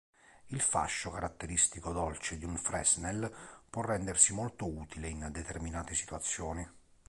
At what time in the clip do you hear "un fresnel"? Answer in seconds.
2.43-3.31